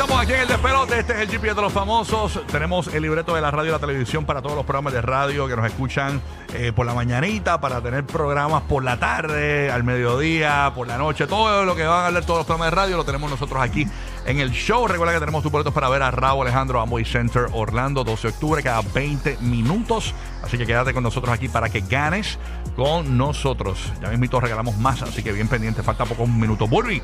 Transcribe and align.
Estamos 0.00 0.22
aquí 0.22 0.32
en 0.32 0.40
el 0.40 0.48
despelote, 0.48 0.98
este 0.98 1.12
es 1.12 1.18
el 1.18 1.28
GPS 1.28 1.54
de 1.54 1.60
los 1.60 1.74
famosos. 1.74 2.40
Tenemos 2.46 2.86
el 2.86 3.02
libreto 3.02 3.34
de 3.34 3.42
la 3.42 3.50
radio 3.50 3.68
y 3.68 3.72
la 3.72 3.78
televisión 3.78 4.24
para 4.24 4.40
todos 4.40 4.56
los 4.56 4.64
programas 4.64 4.94
de 4.94 5.02
radio 5.02 5.46
que 5.46 5.54
nos 5.54 5.66
escuchan 5.66 6.22
eh, 6.54 6.72
por 6.74 6.86
la 6.86 6.94
mañanita, 6.94 7.60
para 7.60 7.82
tener 7.82 8.06
programas 8.06 8.62
por 8.62 8.82
la 8.82 8.98
tarde, 8.98 9.70
al 9.70 9.84
mediodía, 9.84 10.72
por 10.74 10.88
la 10.88 10.96
noche. 10.96 11.26
Todo 11.26 11.66
lo 11.66 11.76
que 11.76 11.84
van 11.84 12.04
a 12.04 12.06
hablar 12.06 12.24
todos 12.24 12.38
los 12.38 12.46
programas 12.46 12.70
de 12.72 12.76
radio 12.76 12.96
lo 12.96 13.04
tenemos 13.04 13.30
nosotros 13.30 13.62
aquí 13.62 13.86
en 14.24 14.40
el 14.40 14.52
show. 14.52 14.88
Recuerda 14.88 15.12
que 15.12 15.20
tenemos 15.20 15.42
tus 15.42 15.52
boletos 15.52 15.74
para 15.74 15.90
ver 15.90 16.02
a 16.02 16.10
Raúl 16.10 16.46
Alejandro 16.46 16.80
Amway 16.80 17.04
Center 17.04 17.48
Orlando, 17.52 18.02
12 18.02 18.28
de 18.28 18.32
octubre, 18.32 18.62
cada 18.62 18.80
20 18.80 19.36
minutos. 19.42 20.14
Así 20.42 20.56
que 20.56 20.64
quédate 20.64 20.94
con 20.94 21.02
nosotros 21.02 21.30
aquí 21.34 21.50
para 21.50 21.68
que 21.68 21.82
ganes 21.82 22.38
con 22.74 23.18
nosotros. 23.18 23.92
Ya 24.00 24.08
mismito 24.08 24.40
regalamos 24.40 24.78
más, 24.78 25.02
así 25.02 25.22
que 25.22 25.30
bien 25.30 25.48
pendiente, 25.48 25.82
falta 25.82 26.06
pocos 26.06 26.26
minutos. 26.26 26.70
Burby. 26.70 27.02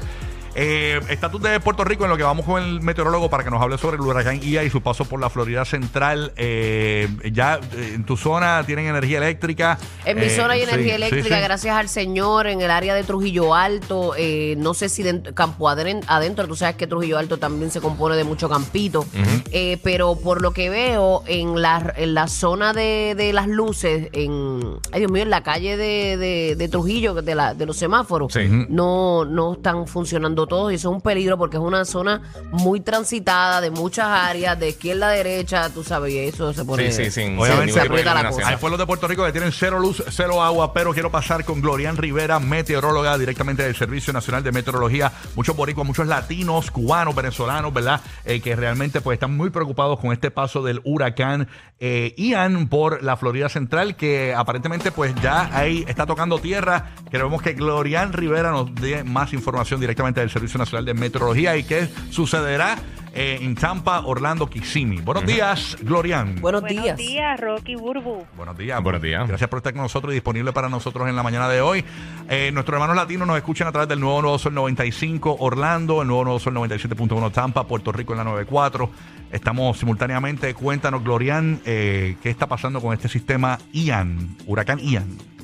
Eh, 0.58 0.98
estatus 1.10 1.42
de 1.42 1.60
Puerto 1.60 1.84
Rico 1.84 2.04
en 2.04 2.10
lo 2.10 2.16
que 2.16 2.22
vamos 2.22 2.46
con 2.46 2.62
el 2.62 2.80
meteorólogo 2.80 3.28
para 3.28 3.44
que 3.44 3.50
nos 3.50 3.60
hable 3.60 3.76
sobre 3.76 3.96
el 3.96 4.00
huracán 4.00 4.40
Ia 4.42 4.64
y 4.64 4.70
su 4.70 4.80
paso 4.80 5.04
por 5.04 5.20
la 5.20 5.28
Florida 5.28 5.66
Central. 5.66 6.32
Eh, 6.36 7.08
ya 7.30 7.60
eh, 7.74 7.92
en 7.94 8.04
tu 8.04 8.16
zona 8.16 8.64
tienen 8.64 8.86
energía 8.86 9.18
eléctrica. 9.18 9.78
En 10.06 10.16
mi 10.18 10.24
Eh, 10.26 10.30
zona 10.30 10.54
hay 10.54 10.62
sí, 10.64 10.70
energía 10.70 10.94
eléctrica, 10.96 11.36
sí. 11.36 11.42
gracias 11.42 11.76
al 11.76 11.88
Señor, 11.90 12.46
en 12.46 12.62
el 12.62 12.70
área 12.70 12.94
de 12.94 13.04
Trujillo 13.04 13.54
Alto. 13.54 14.14
eh, 14.16 14.54
no 14.56 14.72
sé 14.72 14.88
si 14.88 15.02
dentro, 15.02 15.34
Campo 15.34 15.68
adentro, 15.68 16.46
tú 16.48 16.56
sabes 16.56 16.76
que 16.76 16.86
Trujillo 16.86 17.18
Alto 17.18 17.36
también 17.38 17.70
se 17.70 17.82
compone 17.82 18.16
de 18.16 18.24
mucho 18.24 18.48
campito. 18.48 19.04
eh, 19.52 19.78
pero 19.84 20.16
por 20.16 20.40
lo 20.40 20.52
que 20.52 20.70
veo, 20.70 21.22
en 21.26 21.60
la, 21.60 21.92
en 21.98 22.14
la 22.14 22.28
zona 22.28 22.72
de, 22.72 23.14
de 23.14 23.32
las 23.34 23.46
luces, 23.46 24.08
en, 24.12 24.60
ay 24.92 25.00
Dios 25.00 25.10
mío, 25.12 25.22
en 25.22 25.30
la 25.30 25.42
calle 25.42 25.76
de, 25.76 26.16
de- 26.16 26.56
de 26.56 26.68
Trujillo, 26.68 27.12
de, 27.14 27.34
la, 27.34 27.52
de 27.52 27.66
los 27.66 27.76
semáforos, 27.76 28.32
no, 28.70 29.24
no 29.26 29.52
están 29.54 29.86
funcionando 29.86 30.45
todos 30.46 30.72
y 30.72 30.76
eso 30.76 30.90
es 30.90 30.94
un 30.94 31.00
peligro 31.00 31.38
porque 31.38 31.56
es 31.56 31.62
una 31.62 31.84
zona 31.84 32.22
muy 32.50 32.80
transitada 32.80 33.60
de 33.60 33.70
muchas 33.70 34.06
áreas, 34.06 34.58
de 34.58 34.70
izquierda 34.70 35.08
a 35.08 35.10
derecha, 35.10 35.70
tú 35.70 35.82
sabes, 35.82 36.12
y 36.12 36.18
eso 36.18 36.52
se 36.52 36.64
pone. 36.64 36.90
Sí, 36.92 37.10
sí, 37.10 37.22
Obviamente. 37.22 37.72
se 37.72 37.80
de 37.80 37.86
aprieta 37.86 38.14
la 38.14 38.20
iluminación. 38.20 38.48
Hay 38.48 38.56
pueblos 38.56 38.78
de 38.78 38.86
Puerto 38.86 39.08
Rico 39.08 39.24
que 39.24 39.32
tienen 39.32 39.52
cero 39.52 39.78
luz, 39.78 40.02
cero 40.10 40.42
agua, 40.42 40.72
pero 40.72 40.92
quiero 40.92 41.10
pasar 41.10 41.44
con 41.44 41.60
Glorian 41.60 41.96
Rivera, 41.96 42.38
meteoróloga 42.38 43.18
directamente 43.18 43.62
del 43.62 43.74
Servicio 43.74 44.12
Nacional 44.12 44.42
de 44.42 44.52
Meteorología. 44.52 45.12
Muchos 45.34 45.56
boricuas, 45.56 45.86
muchos 45.86 46.06
latinos, 46.06 46.70
cubanos, 46.70 47.14
venezolanos, 47.14 47.72
¿verdad? 47.72 48.00
Eh, 48.24 48.40
que 48.40 48.56
realmente 48.56 49.00
pues 49.00 49.16
están 49.16 49.36
muy 49.36 49.50
preocupados 49.50 50.00
con 50.00 50.12
este 50.12 50.30
paso 50.30 50.62
del 50.62 50.80
huracán 50.84 51.48
eh, 51.78 52.14
Ian 52.16 52.68
por 52.68 53.02
la 53.02 53.16
Florida 53.16 53.48
Central, 53.48 53.96
que 53.96 54.34
aparentemente 54.34 54.92
pues 54.92 55.14
ya 55.22 55.50
ahí 55.56 55.84
está 55.88 56.06
tocando 56.06 56.38
tierra. 56.38 56.92
Queremos 57.10 57.42
que 57.42 57.52
Glorian 57.52 58.12
Rivera 58.12 58.50
nos 58.50 58.74
dé 58.74 59.04
más 59.04 59.32
información 59.32 59.80
directamente 59.80 60.20
del 60.20 60.30
Servicio 60.36 60.58
Nacional 60.58 60.84
de 60.84 60.92
Meteorología 60.92 61.56
y 61.56 61.64
qué 61.64 61.88
sucederá 62.10 62.76
eh, 63.14 63.38
en 63.40 63.54
Tampa, 63.54 64.00
Orlando, 64.04 64.46
Kissimmee. 64.46 65.00
Buenos 65.00 65.24
días, 65.24 65.78
Glorian. 65.80 66.38
Buenos, 66.42 66.60
Buenos 66.60 66.82
días. 66.82 66.96
días, 66.98 67.40
Rocky 67.40 67.74
Burbu. 67.74 68.26
Buenos 68.36 68.58
días. 68.58 68.82
Buenos 68.82 69.00
días. 69.00 69.26
Gracias 69.26 69.48
por 69.48 69.60
estar 69.60 69.72
con 69.72 69.80
nosotros 69.80 70.12
y 70.12 70.16
disponible 70.16 70.52
para 70.52 70.68
nosotros 70.68 71.08
en 71.08 71.16
la 71.16 71.22
mañana 71.22 71.48
de 71.48 71.62
hoy. 71.62 71.82
Eh, 72.28 72.50
nuestros 72.52 72.74
hermanos 72.74 72.94
latinos 72.94 73.26
nos 73.26 73.38
escuchan 73.38 73.68
a 73.68 73.72
través 73.72 73.88
del 73.88 74.00
nuevo 74.00 74.20
Nuevo 74.20 74.38
Sol 74.38 74.52
95 74.52 75.38
Orlando, 75.40 76.02
el 76.02 76.08
nuevo 76.08 76.24
Nuevo 76.24 76.38
Sol 76.38 76.52
97.1 76.56 77.32
Tampa, 77.32 77.66
Puerto 77.66 77.90
Rico 77.90 78.12
en 78.12 78.18
la 78.18 78.24
94. 78.24 78.90
Estamos 79.32 79.78
simultáneamente. 79.78 80.52
Cuéntanos, 80.52 81.02
Glorian, 81.02 81.62
eh, 81.64 82.16
qué 82.22 82.28
está 82.28 82.46
pasando 82.46 82.82
con 82.82 82.92
este 82.92 83.08
sistema 83.08 83.58
Ian, 83.72 84.36
huracán 84.46 84.78
Ian. 84.80 85.35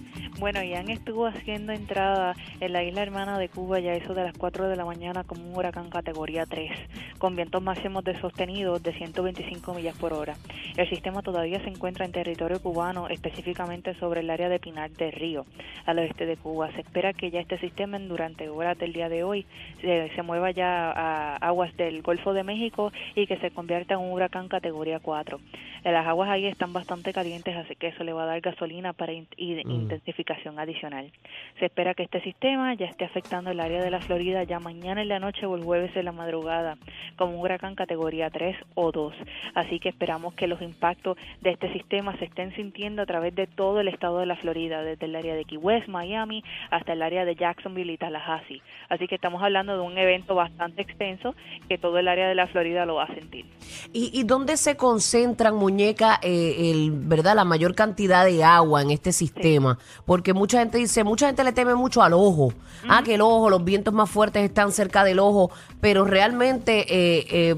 Bueno, 0.42 0.60
Ian 0.60 0.90
estuvo 0.90 1.26
haciendo 1.26 1.72
entrada 1.72 2.34
en 2.58 2.72
la 2.72 2.82
isla 2.82 3.00
hermana 3.02 3.38
de 3.38 3.48
Cuba 3.48 3.78
ya 3.78 3.94
eso 3.94 4.12
de 4.12 4.24
las 4.24 4.36
4 4.36 4.66
de 4.68 4.74
la 4.74 4.84
mañana 4.84 5.22
como 5.22 5.48
un 5.48 5.54
huracán 5.54 5.88
categoría 5.88 6.46
3, 6.46 6.72
con 7.18 7.36
vientos 7.36 7.62
máximos 7.62 8.02
de 8.02 8.20
sostenidos 8.20 8.82
de 8.82 8.92
125 8.92 9.72
millas 9.72 9.96
por 9.98 10.12
hora. 10.12 10.34
El 10.76 10.90
sistema 10.90 11.22
todavía 11.22 11.60
se 11.62 11.68
encuentra 11.68 12.04
en 12.06 12.10
territorio 12.10 12.60
cubano, 12.60 13.06
específicamente 13.06 13.94
sobre 14.00 14.18
el 14.18 14.30
área 14.30 14.48
de 14.48 14.58
Pinar 14.58 14.90
del 14.90 15.12
Río, 15.12 15.46
al 15.86 16.00
oeste 16.00 16.26
de 16.26 16.36
Cuba. 16.36 16.72
Se 16.72 16.80
espera 16.80 17.12
que 17.12 17.30
ya 17.30 17.38
este 17.38 17.58
sistema 17.58 17.96
durante 18.00 18.48
horas 18.48 18.76
del 18.78 18.92
día 18.92 19.08
de 19.08 19.22
hoy 19.22 19.46
se, 19.80 20.10
se 20.12 20.22
mueva 20.22 20.50
ya 20.50 20.90
a 20.90 21.36
aguas 21.36 21.76
del 21.76 22.02
Golfo 22.02 22.32
de 22.32 22.42
México 22.42 22.90
y 23.14 23.28
que 23.28 23.36
se 23.36 23.52
convierta 23.52 23.94
en 23.94 24.00
un 24.00 24.10
huracán 24.10 24.48
categoría 24.48 24.98
4. 24.98 25.38
Las 25.84 26.04
aguas 26.06 26.30
ahí 26.30 26.46
están 26.46 26.72
bastante 26.72 27.12
calientes, 27.12 27.54
así 27.56 27.76
que 27.76 27.88
eso 27.88 28.02
le 28.02 28.12
va 28.12 28.24
a 28.24 28.26
dar 28.26 28.40
gasolina 28.40 28.92
para 28.92 29.12
in- 29.12 29.28
y- 29.36 29.62
adicional. 30.58 31.10
Se 31.58 31.66
espera 31.66 31.94
que 31.94 32.02
este 32.02 32.20
sistema 32.22 32.74
ya 32.74 32.86
esté 32.86 33.04
afectando 33.04 33.50
el 33.50 33.60
área 33.60 33.82
de 33.82 33.90
la 33.90 34.00
Florida 34.00 34.42
ya 34.44 34.60
mañana 34.60 35.02
en 35.02 35.08
la 35.08 35.18
noche 35.18 35.46
o 35.46 35.56
el 35.56 35.64
jueves 35.64 35.94
en 35.96 36.04
la 36.04 36.12
madrugada 36.12 36.76
como 37.16 37.34
un 37.34 37.40
huracán 37.40 37.74
categoría 37.74 38.30
3 38.30 38.56
o 38.74 38.92
2. 38.92 39.14
Así 39.54 39.78
que 39.78 39.88
esperamos 39.88 40.34
que 40.34 40.46
los 40.46 40.60
impactos 40.62 41.16
de 41.40 41.50
este 41.50 41.72
sistema 41.72 42.16
se 42.18 42.26
estén 42.26 42.54
sintiendo 42.54 43.02
a 43.02 43.06
través 43.06 43.34
de 43.34 43.46
todo 43.46 43.80
el 43.80 43.88
estado 43.88 44.18
de 44.18 44.26
la 44.26 44.36
Florida, 44.36 44.82
desde 44.82 45.06
el 45.06 45.16
área 45.16 45.34
de 45.34 45.44
Key 45.44 45.58
West, 45.58 45.88
Miami, 45.88 46.42
hasta 46.70 46.92
el 46.92 47.02
área 47.02 47.24
de 47.24 47.34
Jacksonville 47.34 47.92
y 47.92 47.98
Tallahassee. 47.98 48.62
Así 48.88 49.06
que 49.06 49.14
estamos 49.14 49.42
hablando 49.42 49.74
de 49.74 49.80
un 49.80 49.96
evento 49.98 50.34
bastante 50.34 50.82
extenso 50.82 51.34
que 51.68 51.78
todo 51.78 51.98
el 51.98 52.08
área 52.08 52.28
de 52.28 52.34
la 52.34 52.46
Florida 52.46 52.86
lo 52.86 52.96
va 52.96 53.04
a 53.04 53.14
sentir. 53.14 53.46
¿Y, 53.92 54.10
y 54.12 54.24
dónde 54.24 54.56
se 54.56 54.76
concentran, 54.76 55.54
muñeca, 55.54 56.18
eh, 56.22 56.70
el, 56.70 56.90
verdad, 56.92 57.36
la 57.36 57.44
mayor 57.44 57.74
cantidad 57.74 58.24
de 58.24 58.44
agua 58.44 58.82
en 58.82 58.90
este 58.90 59.12
sistema? 59.12 59.78
Porque 60.12 60.34
mucha 60.34 60.58
gente 60.58 60.76
dice, 60.76 61.04
mucha 61.04 61.24
gente 61.26 61.42
le 61.42 61.52
teme 61.52 61.74
mucho 61.74 62.02
al 62.02 62.12
ojo. 62.12 62.52
Ah, 62.86 63.00
que 63.02 63.14
el 63.14 63.22
ojo, 63.22 63.48
los 63.48 63.64
vientos 63.64 63.94
más 63.94 64.10
fuertes 64.10 64.44
están 64.44 64.70
cerca 64.70 65.04
del 65.04 65.18
ojo, 65.18 65.50
pero 65.80 66.04
realmente, 66.04 66.80
eh, 66.80 67.26
eh, 67.30 67.56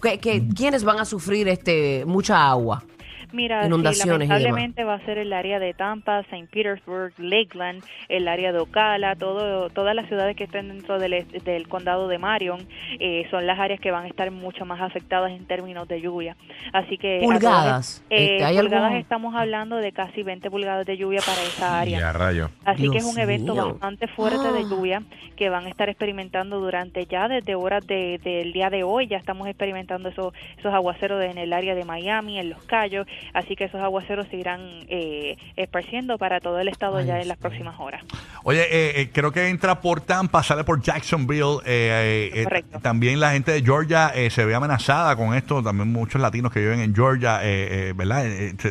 ¿qué- 0.00 0.20
qué- 0.20 0.46
¿quiénes 0.56 0.84
van 0.84 1.00
a 1.00 1.04
sufrir 1.04 1.48
este 1.48 2.04
mucha 2.06 2.48
agua? 2.48 2.84
Mira, 3.32 3.62
sí, 3.62 3.66
Inundaciones 3.68 4.26
y 4.26 4.30
lamentablemente 4.30 4.84
va 4.84 4.94
a 4.94 5.04
ser 5.04 5.18
el 5.18 5.32
área 5.32 5.58
de 5.58 5.74
Tampa, 5.74 6.20
St. 6.20 6.46
Petersburg, 6.52 7.12
Lakeland, 7.18 7.82
el 8.08 8.28
área 8.28 8.52
de 8.52 8.58
Ocala, 8.58 9.16
todo, 9.16 9.70
todas 9.70 9.94
las 9.94 10.06
ciudades 10.08 10.36
que 10.36 10.44
estén 10.44 10.68
dentro 10.68 10.98
del, 10.98 11.26
del 11.44 11.68
condado 11.68 12.08
de 12.08 12.18
Marion 12.18 12.60
eh, 13.00 13.26
son 13.30 13.46
las 13.46 13.58
áreas 13.58 13.80
que 13.80 13.90
van 13.90 14.04
a 14.04 14.08
estar 14.08 14.30
mucho 14.30 14.64
más 14.64 14.80
afectadas 14.80 15.30
en 15.32 15.46
términos 15.46 15.88
de 15.88 16.00
lluvia. 16.00 16.36
Así 16.72 16.98
que 16.98 17.20
Pulgadas. 17.22 17.64
todas- 17.64 18.04
eh, 18.10 18.44
¿hay 18.44 18.56
pulgadas 18.58 18.84
algún- 18.86 18.98
estamos 19.00 19.34
hablando 19.34 19.76
de 19.76 19.92
casi 19.92 20.22
20 20.22 20.50
pulgadas 20.50 20.86
de 20.86 20.96
lluvia 20.96 21.20
para 21.24 21.42
esa 21.42 21.80
área. 21.80 21.98
Ya, 21.98 22.12
rayo. 22.12 22.50
Así 22.64 22.88
que 22.90 22.98
es 22.98 23.04
un 23.04 23.18
evento 23.18 23.54
mío. 23.54 23.70
bastante 23.72 24.06
fuerte 24.08 24.52
de 24.52 24.60
Ah. 24.60 24.68
lluvia 24.68 25.02
que 25.36 25.48
van 25.48 25.66
a 25.66 25.68
estar 25.68 25.88
experimentando 25.88 26.60
durante 26.60 27.06
ya 27.06 27.28
desde 27.28 27.54
horas 27.54 27.86
de- 27.86 28.18
del 28.22 28.52
día 28.52 28.70
de 28.70 28.82
hoy. 28.84 29.06
Ya 29.06 29.16
estamos 29.16 29.48
experimentando 29.48 30.08
esos, 30.10 30.32
esos 30.58 30.72
aguaceros 30.72 31.22
en 31.24 31.38
el 31.38 31.52
área 31.52 31.74
de 31.74 31.84
Miami, 31.84 32.38
en 32.38 32.50
Los 32.50 32.62
Cayos. 32.64 33.06
Así 33.34 33.56
que 33.56 33.64
esos 33.64 33.80
aguaceros 33.80 34.26
se 34.28 34.36
irán 34.36 34.60
eh, 34.88 35.36
esparciendo 35.56 36.18
para 36.18 36.40
todo 36.40 36.58
el 36.60 36.68
estado 36.68 36.98
Ay, 36.98 37.06
ya 37.06 37.20
en 37.20 37.28
las 37.28 37.38
próximas 37.38 37.78
horas. 37.78 38.02
Oye, 38.44 38.62
eh, 38.62 39.00
eh, 39.00 39.10
creo 39.12 39.32
que 39.32 39.48
entra 39.48 39.80
por 39.80 40.00
Tampa, 40.00 40.42
sale 40.42 40.64
por 40.64 40.80
Jacksonville. 40.82 41.58
eh, 41.64 42.30
eh, 42.34 42.44
Correcto. 42.44 42.80
también 42.80 43.20
la 43.20 43.32
gente 43.32 43.52
de 43.52 43.62
Georgia 43.62 44.12
eh, 44.14 44.30
se 44.30 44.44
ve 44.44 44.54
amenazada 44.54 45.16
con 45.16 45.34
esto. 45.34 45.62
También 45.62 45.90
muchos 45.92 46.20
latinos 46.20 46.52
que 46.52 46.60
viven 46.60 46.80
en 46.80 46.94
Georgia, 46.94 47.40
eh, 47.42 47.88
eh, 47.88 47.92
¿verdad? 47.94 48.24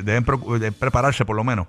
Deben 0.03 0.25
de 0.59 0.71
prepararse 0.71 1.25
por 1.25 1.35
lo 1.35 1.43
menos. 1.43 1.67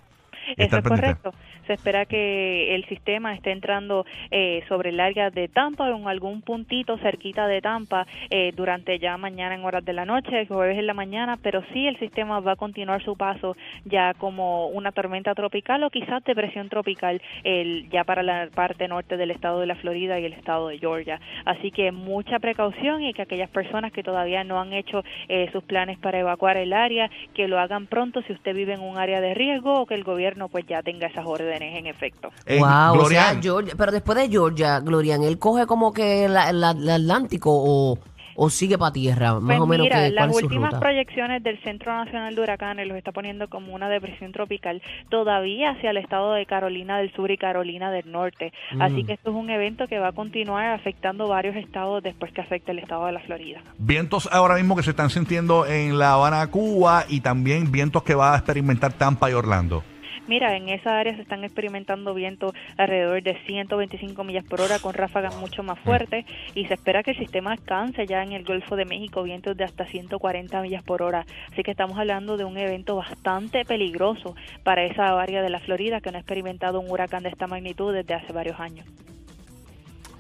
Eso 0.57 0.79
es 0.79 0.85
correcto. 0.85 1.33
Se 1.67 1.75
espera 1.75 2.07
que 2.07 2.75
el 2.75 2.85
sistema 2.87 3.35
esté 3.35 3.53
entrando 3.53 4.05
eh, 4.31 4.65
sobre 4.69 4.91
el 4.91 5.01
área 5.01 5.31
de 5.31 5.49
Tampa 5.49 5.85
o 5.85 5.97
en 5.97 6.09
algún 6.09 6.43
puntito 6.43 6.99
cerquita 6.99 7.47
de 7.47 7.61
Tampa 7.61 8.07
eh, 8.31 8.53
durante 8.57 8.99
ya 8.99 9.17
mañana 9.17 9.55
en 9.55 9.65
horas 9.65 9.85
de 9.85 9.93
la 9.93 10.05
noche, 10.05 10.47
jueves 10.47 10.79
en 10.79 10.87
la 10.87 10.95
mañana, 10.95 11.39
pero 11.41 11.63
sí 11.73 11.87
el 11.87 11.99
sistema 11.99 12.41
va 12.41 12.53
a 12.53 12.57
continuar 12.57 13.03
su 13.05 13.17
paso 13.17 13.57
ya 13.85 14.15
como 14.15 14.69
una 14.69 14.93
tormenta 14.93 15.35
tropical 15.35 15.83
o 15.85 15.91
quizás 15.91 16.25
depresión 16.25 16.69
tropical 16.69 17.23
el, 17.45 17.89
ya 17.91 18.05
para 18.05 18.23
la 18.23 18.49
parte 18.53 18.89
norte 18.89 19.17
del 19.17 19.31
estado 19.31 19.61
de 19.61 19.67
la 19.67 19.77
Florida 19.77 20.19
y 20.19 20.25
el 20.25 20.33
estado 20.33 20.69
de 20.69 20.79
Georgia. 20.79 21.21
Así 21.45 21.71
que 21.71 21.93
mucha 21.93 22.39
precaución 22.39 23.03
y 23.03 23.13
que 23.13 23.23
aquellas 23.23 23.51
personas 23.51 23.93
que 23.93 24.03
todavía 24.03 24.45
no 24.45 24.61
han 24.61 24.73
hecho 24.73 25.05
eh, 25.29 25.49
sus 25.53 25.63
planes 25.65 25.99
para 25.99 26.19
evacuar 26.19 26.57
el 26.57 26.73
área, 26.73 27.11
que 27.35 27.49
lo 27.49 27.59
hagan 27.59 27.87
pronto 27.87 28.23
si 28.23 28.33
usted 28.33 28.55
vive 28.55 28.75
en 28.75 28.81
un 28.81 28.99
área 28.99 29.21
de 29.21 29.35
riesgo 29.35 29.81
o 29.81 29.87
que 29.87 29.95
el 29.95 30.05
gobierno 30.05 30.42
pues 30.49 30.67
ya 30.67 30.83
tenga 30.83 31.07
esas 31.07 31.25
órdenes 31.27 31.79
en 31.79 31.87
efecto. 31.87 32.31
Eh, 32.47 32.59
wow, 32.59 32.95
Glorian, 32.95 33.03
o 33.03 33.07
sea, 33.09 33.43
Georgia, 33.43 33.75
pero 33.77 33.93
después 33.93 34.19
de 34.19 34.29
Georgia, 34.29 34.81
Glorian, 34.81 35.23
él 35.23 35.39
coge 35.39 35.67
como 35.67 35.93
que 35.93 36.25
el 36.27 36.37
Atlántico 36.37 37.51
o, 37.53 37.99
o 38.35 38.49
sigue 38.49 38.79
para 38.79 38.93
tierra? 38.93 39.35
Más 39.35 39.43
Pues 39.45 39.61
o 39.61 39.67
menos, 39.67 39.85
mira, 39.85 39.97
¿qué- 40.09 40.15
¿cuál 40.15 40.29
las 40.29 40.37
últimas 40.43 40.71
ruta? 40.71 40.81
proyecciones 40.81 41.43
del 41.43 41.63
Centro 41.63 41.93
Nacional 41.93 42.35
de 42.35 42.41
Huracanes 42.41 42.89
los 42.89 42.97
está 42.97 43.13
poniendo 43.13 43.49
como 43.49 43.75
una 43.75 43.91
depresión 43.91 44.33
tropical 44.33 44.81
todavía 45.11 45.73
hacia 45.73 45.91
el 45.91 45.99
estado 45.99 46.33
de 46.33 46.47
Carolina 46.47 46.97
del 46.97 47.13
Sur 47.13 47.31
y 47.31 47.37
Carolina 47.37 47.91
del 47.91 48.11
Norte. 48.11 48.53
Así 48.81 49.03
Mm. 49.03 49.07
que 49.07 49.13
esto 49.13 49.31
es 49.31 49.37
un 49.37 49.51
evento 49.51 49.87
que 49.87 49.99
va 49.99 50.09
a 50.09 50.13
continuar 50.13 50.65
afectando 50.69 51.29
varios 51.29 51.57
estados 51.57 52.03
después 52.03 52.33
que 52.33 52.41
afecte 52.41 52.73
el 52.73 52.79
estado 52.79 53.05
de 53.05 53.13
la 53.13 53.21
Florida. 53.21 53.61
Vientos 53.77 54.27
ahora 54.33 54.55
mismo 54.55 54.77
que 54.77 54.83
se 54.83 54.91
están 54.91 55.11
sintiendo 55.11 55.67
en 55.67 55.99
La 55.99 56.15
Habana, 56.15 56.47
Cuba, 56.47 57.05
y 57.09 57.21
también 57.21 57.71
vientos 57.71 58.03
que 58.03 58.15
va 58.15 58.33
a 58.33 58.37
experimentar 58.39 58.95
Tampa 58.95 59.31
y 59.31 59.35
Orlando. 59.35 59.85
Mira, 60.29 60.57
en 60.57 60.69
esa 60.69 60.99
área 60.99 61.17
se 61.17 61.23
están 61.23 61.43
experimentando 61.43 62.15
vientos 62.15 62.53
alrededor 62.77 63.23
de 63.23 63.37
125 63.45 64.23
millas 64.23 64.45
por 64.45 64.61
hora 64.61 64.79
con 64.79 64.95
ráfagas 64.95 65.37
mucho 65.37 65.65
más 65.65 65.81
fuertes 65.81 66.25
y 66.55 66.65
se 66.67 66.75
espera 66.75 67.03
que 67.03 67.11
el 67.11 67.19
sistema 67.19 67.53
alcance 67.53 68.07
ya 68.07 68.23
en 68.23 68.33
el 68.33 68.45
Golfo 68.45 68.77
de 68.77 68.85
México 68.85 69.25
vientos 69.25 69.57
de 69.57 69.65
hasta 69.65 69.85
140 69.85 70.63
millas 70.63 70.85
por 70.85 71.03
hora. 71.03 71.27
Así 71.51 71.65
que 71.65 71.73
estamos 71.73 71.99
hablando 71.99 72.37
de 72.37 72.45
un 72.45 72.57
evento 72.57 72.95
bastante 72.95 73.65
peligroso 73.65 74.37
para 74.63 74.85
esa 74.85 75.21
área 75.21 75.43
de 75.43 75.51
la 75.51 75.59
Florida 75.59 76.01
que 76.01 76.13
no 76.13 76.19
ha 76.19 76.21
experimentado 76.21 76.79
un 76.79 76.91
huracán 76.91 77.25
de 77.25 77.31
esta 77.31 77.49
magnitud 77.49 77.93
desde 77.93 78.15
hace 78.15 78.33
varios 78.33 78.61
años. 78.61 78.87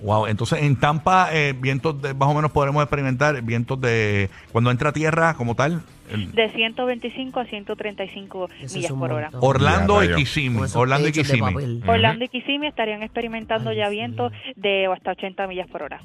Wow, 0.03 0.27
entonces 0.27 0.61
en 0.63 0.77
Tampa, 0.77 1.29
eh, 1.33 1.55
vientos 1.59 2.01
de, 2.03 2.13
más 2.13 2.29
o 2.29 2.35
menos 2.35 2.51
podremos 2.51 2.83
experimentar 2.83 3.41
vientos 3.43 3.81
de 3.81 4.29
cuando 4.51 4.71
entra 4.71 4.91
a 4.91 4.93
tierra 4.93 5.35
como 5.35 5.55
tal. 5.55 5.83
el- 6.11 6.33
De 6.33 6.51
125 6.51 7.41
a 7.41 7.45
135 7.47 8.49
Ese 8.57 8.65
es 8.67 8.75
millas 8.75 8.93
por 8.93 9.13
hora. 9.13 9.31
Orlando 9.41 10.03
Ya, 10.03 10.11
y. 10.13 10.15
Kissimmee. 10.17 10.67
Orlando 10.75 11.09
y 11.09 11.13
Kissimmee. 11.13 11.81
Orlando 11.87 12.25
y 12.25 12.29
Kissimmee 12.29 12.69
estarían 12.69 13.03
experimentando 13.03 13.71
Ay, 13.71 13.77
ya 13.77 13.89
vientos 13.89 14.33
de 14.57 14.87
hasta 14.93 15.13
80 15.13 15.47
millas 15.47 15.69
por 15.69 15.83
hora. 15.85 16.01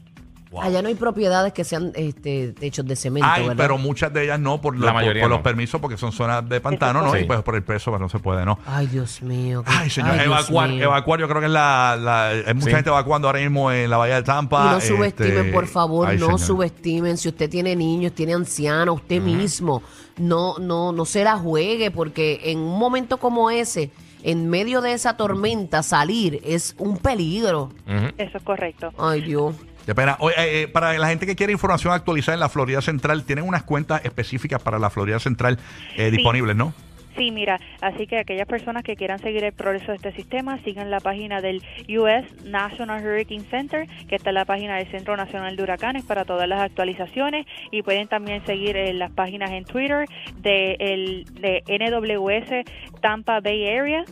Wow. 0.58 0.66
Allá 0.66 0.82
no 0.82 0.88
hay 0.88 0.96
propiedades 0.96 1.54
que 1.54 1.64
sean 1.64 1.92
este, 1.96 2.54
techos 2.54 2.86
de 2.86 2.96
cemento, 2.96 3.28
Hay, 3.30 3.44
¿verdad? 3.44 3.56
pero 3.58 3.78
muchas 3.78 4.12
de 4.14 4.24
ellas 4.26 4.40
no 4.40 4.60
por, 4.60 4.74
La 4.76 4.80
lo- 4.80 4.86
por- 4.88 4.94
mayoría 4.96 5.22
por 5.24 5.30
no. 5.30 5.36
los 5.38 5.44
permisos 5.44 5.80
porque 5.82 5.98
son 5.98 6.12
zonas 6.12 6.48
de 6.50 6.60
pantano, 6.62 7.02
¿no? 7.02 7.12
Sí. 7.14 7.20
Y 7.20 7.24
pues 7.26 7.42
por 7.44 7.56
el 7.56 7.64
peso 7.64 7.92
pues 7.92 8.02
no 8.02 8.10
se 8.10 8.20
puede, 8.20 8.46
¿no? 8.46 8.60
Ay, 8.66 8.88
Dios 8.88 9.22
mío. 9.22 9.64
qué- 9.64 9.72
Ay, 9.74 9.90
señor, 9.90 10.12
ay, 10.20 10.26
evacuar, 10.26 10.70
mío. 10.70 10.84
evacuar, 10.84 11.20
yo 11.20 11.28
creo 11.28 11.40
que 11.40 11.46
es 11.48 11.52
la, 11.54 11.98
la- 12.00 12.30
hay 12.30 12.54
mucha 12.54 12.68
Sí. 12.68 12.76
gente 12.76 12.90
evacuando 12.90 13.28
ahora 13.28 13.40
mismo 13.40 13.72
en 13.72 13.90
la 13.90 13.98
bahía 13.98 14.16
de 14.16 14.24
Tampa. 14.24 14.66
Y 14.72 14.76
no 14.76 14.82
subestimen, 14.82 15.38
este, 15.38 15.52
por 15.54 15.68
favor, 15.68 16.08
ay, 16.10 16.18
no 16.18 16.26
señor. 16.26 16.40
subestimen. 16.40 17.18
Si 17.18 17.30
usted 17.30 17.50
tiene 17.50 17.76
niños, 17.76 18.14
tiene 18.14 18.34
ancianos, 18.34 18.96
usted 18.96 19.22
mismo, 19.22 19.82
no, 20.18 20.56
no, 20.60 20.92
no 20.92 21.06
se 21.06 21.24
la 21.24 21.38
juegue, 21.38 21.92
porque 21.92 22.42
en 22.46 22.60
un 22.60 22.80
momento 22.80 23.18
como 23.18 23.50
ese, 23.52 23.92
en 24.24 24.50
medio 24.50 24.82
de 24.82 24.94
esa 24.94 25.16
tormenta, 25.16 25.84
salir 25.84 26.42
es 26.44 26.74
un 26.80 26.98
peligro. 26.98 27.70
Eso 28.18 28.38
es 28.38 28.44
correcto. 28.44 28.92
Ay, 28.98 29.22
Dios. 29.22 29.56
Qué 29.88 29.96
pena. 29.96 30.18
Oye, 30.20 30.36
eh, 30.38 30.64
eh, 30.64 30.68
para 30.68 30.98
la 30.98 31.08
gente 31.08 31.26
que 31.26 31.38
quiere 31.38 31.54
información 31.54 31.94
actualizada 31.94 32.34
en 32.34 32.42
la 32.42 32.50
Florida 32.50 32.82
Central, 32.82 33.24
tienen 33.24 33.48
unas 33.48 33.64
cuentas 33.64 34.04
específicas 34.04 34.62
para 34.62 34.80
la 34.80 34.90
Florida 34.90 35.18
Central 35.18 35.58
eh, 35.96 36.12
disponibles, 36.12 36.58
¿no? 36.58 36.74
Sí, 37.16 37.32
mira, 37.32 37.62
así 37.80 38.06
que 38.06 38.18
aquellas 38.18 38.48
personas 38.48 38.84
que 38.84 38.98
quieran 38.98 39.20
seguir 39.20 39.46
el 39.46 39.54
progreso 39.54 39.94
de 39.94 39.96
este 39.96 40.12
sistema, 40.12 40.60
sigan 40.66 40.92
la 40.92 41.00
página 41.00 41.40
del 41.40 41.64
US 41.88 42.26
National 42.44 43.02
Hurricane 43.02 43.46
Center, 43.50 43.88
que 44.10 44.16
está 44.16 44.32
en 44.32 44.36
la 44.36 44.44
página 44.44 44.76
del 44.76 44.92
Centro 44.92 45.16
Nacional 45.16 45.56
de 45.56 45.64
Huracanes 45.64 46.04
para 46.04 46.26
todas 46.26 46.50
las 46.50 46.60
actualizaciones 46.60 47.46
y 47.72 47.82
pueden 47.82 48.10
también 48.10 48.46
seguir 48.46 48.76
eh, 48.76 48.94
las 48.94 49.12
páginas 49.12 49.52
en 49.52 49.64
Twitter 49.64 50.06
de, 50.36 50.76
el, 50.82 51.26
de 51.40 51.64
NWS 51.66 53.00
Tampa 53.00 53.40
Bay 53.40 53.70
Area 53.70 54.04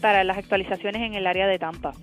para 0.00 0.22
las 0.22 0.38
actualizaciones 0.38 1.02
en 1.02 1.14
el 1.14 1.26
área 1.26 1.48
de 1.48 1.58
Tampa 1.58 1.94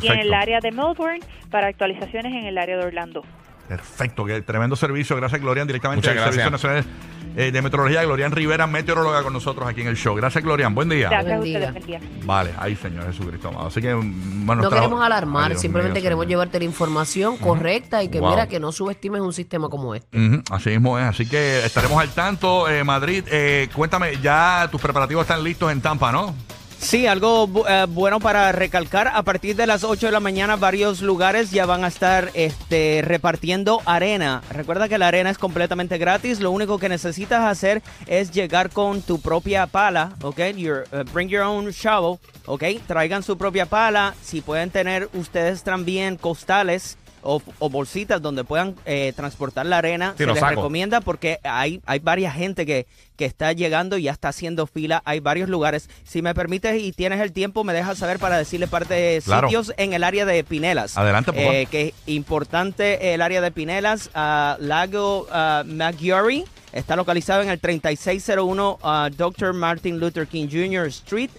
y 0.00 0.08
en 0.08 0.18
el 0.20 0.34
área 0.34 0.60
de 0.60 0.70
Melbourne 0.70 1.20
para 1.50 1.66
actualizaciones 1.68 2.32
en 2.32 2.44
el 2.46 2.58
área 2.58 2.76
de 2.76 2.84
Orlando. 2.86 3.22
Perfecto, 3.68 4.24
que 4.26 4.42
tremendo 4.42 4.76
servicio. 4.76 5.16
Gracias, 5.16 5.40
Glorian, 5.40 5.66
directamente 5.66 6.06
Muchas 6.06 6.14
del 6.14 6.24
Servicio 6.34 6.50
gracias. 6.50 6.84
Nacional 6.84 7.36
eh, 7.36 7.52
de 7.52 7.62
Meteorología. 7.62 8.02
Glorian 8.04 8.32
Rivera, 8.32 8.66
meteoróloga 8.66 9.22
con 9.22 9.32
nosotros 9.32 9.66
aquí 9.66 9.80
en 9.80 9.86
el 9.86 9.96
show. 9.96 10.14
Gracias, 10.14 10.44
Glorian. 10.44 10.74
Buen 10.74 10.90
día. 10.90 11.08
Gracias 11.08 11.32
a 11.34 11.38
ustedes. 11.38 11.72
buen 11.72 11.86
día. 11.86 12.00
Vale, 12.24 12.50
ahí, 12.58 12.76
Señor 12.76 13.06
Jesucristo 13.06 13.48
amado. 13.48 13.68
Así 13.68 13.80
que, 13.80 13.94
mm, 13.94 14.44
bueno, 14.44 14.62
No 14.62 14.68
trajo- 14.68 14.82
queremos 14.84 15.02
alarmar, 15.06 15.52
Ay, 15.52 15.56
simplemente 15.56 16.00
mío, 16.00 16.02
queremos 16.02 16.24
señor. 16.24 16.30
llevarte 16.30 16.58
la 16.58 16.64
información 16.64 17.36
correcta 17.38 18.02
y 18.02 18.08
que 18.08 18.20
Wow. 18.20 18.30
mira 18.30 18.46
que 18.48 18.60
no 18.60 18.72
subestimes 18.72 19.22
un 19.22 19.32
sistema 19.32 19.68
como 19.70 19.94
este. 19.94 20.18
Así 20.50 20.70
mismo 20.70 20.98
es, 20.98 21.04
así 21.06 21.26
que 21.26 21.64
estaremos 21.64 21.98
al 21.98 22.10
tanto. 22.10 22.68
Eh, 22.68 22.84
Madrid, 22.84 23.24
eh, 23.30 23.68
cuéntame, 23.74 24.18
ya 24.20 24.68
tus 24.70 24.80
preparativos 24.82 25.22
están 25.22 25.42
listos 25.42 25.72
en 25.72 25.80
Tampa, 25.80 26.12
¿no? 26.12 26.34
Sí, 26.82 27.06
algo 27.06 27.48
eh, 27.68 27.86
bueno 27.88 28.18
para 28.18 28.50
recalcar, 28.50 29.08
a 29.14 29.22
partir 29.22 29.54
de 29.54 29.68
las 29.68 29.84
8 29.84 30.06
de 30.06 30.12
la 30.12 30.18
mañana 30.18 30.56
varios 30.56 31.00
lugares 31.00 31.52
ya 31.52 31.64
van 31.64 31.84
a 31.84 31.86
estar 31.86 32.30
este, 32.34 33.02
repartiendo 33.02 33.80
arena. 33.86 34.42
Recuerda 34.50 34.88
que 34.88 34.98
la 34.98 35.06
arena 35.06 35.30
es 35.30 35.38
completamente 35.38 35.96
gratis, 35.96 36.40
lo 36.40 36.50
único 36.50 36.78
que 36.78 36.88
necesitas 36.88 37.44
hacer 37.44 37.82
es 38.06 38.32
llegar 38.32 38.70
con 38.70 39.00
tu 39.00 39.20
propia 39.20 39.68
pala, 39.68 40.16
¿ok? 40.22 40.40
Your, 40.56 40.84
uh, 40.92 41.04
bring 41.12 41.28
your 41.28 41.42
own 41.42 41.70
shovel, 41.70 42.18
¿ok? 42.46 42.64
Traigan 42.86 43.22
su 43.22 43.38
propia 43.38 43.66
pala, 43.66 44.14
si 44.20 44.40
pueden 44.40 44.70
tener 44.70 45.08
ustedes 45.14 45.62
también 45.62 46.16
costales. 46.16 46.98
O, 47.22 47.40
o 47.60 47.70
bolsitas 47.70 48.20
donde 48.20 48.42
puedan 48.44 48.74
eh, 48.84 49.12
transportar 49.14 49.64
la 49.66 49.78
arena, 49.78 50.14
Sí, 50.18 50.24
se 50.24 50.32
les 50.32 50.40
recomienda 50.42 51.00
porque 51.00 51.38
hay, 51.44 51.80
hay 51.86 51.98
varias 52.00 52.34
gente 52.34 52.66
que, 52.66 52.86
que 53.16 53.24
está 53.24 53.52
llegando 53.52 53.96
y 53.96 54.02
ya 54.04 54.12
está 54.12 54.28
haciendo 54.28 54.66
fila. 54.66 55.02
Hay 55.04 55.20
varios 55.20 55.48
lugares. 55.48 55.88
Si 56.04 56.20
me 56.22 56.34
permites 56.34 56.82
y 56.82 56.92
tienes 56.92 57.20
el 57.20 57.32
tiempo, 57.32 57.62
me 57.64 57.72
dejas 57.72 57.98
saber 57.98 58.18
para 58.18 58.36
decirle 58.38 58.66
parte 58.66 58.94
de 58.94 59.22
Claro. 59.24 59.48
sitios 59.48 59.72
en 59.76 59.92
el 59.92 60.02
área 60.04 60.24
de 60.24 60.42
Pinelas. 60.44 60.96
Adelante, 60.98 61.32
por 61.32 61.40
favor. 61.42 61.54
Eh, 61.54 61.66
que 61.66 61.88
es 61.88 61.94
importante 62.06 63.14
el 63.14 63.22
área 63.22 63.40
de 63.40 63.50
Pinelas. 63.52 64.10
Lago 64.14 65.26
Maggiore 65.66 66.44
está 66.72 66.96
localizado 66.96 67.42
en 67.42 67.50
el 67.50 67.60
3601 67.60 68.78
ah, 68.82 69.10
Dr. 69.16 69.52
Martin 69.52 69.98
Luther 70.00 70.26
King 70.26 70.48
Jr. 70.50 70.86
Street. 70.88 71.30